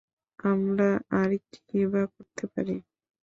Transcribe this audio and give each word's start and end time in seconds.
আমরা 0.39 0.89
আর 1.11 1.31
কিই 1.47 1.85
বা 1.91 2.01
করতে 2.13 2.43
পারি। 2.53 2.75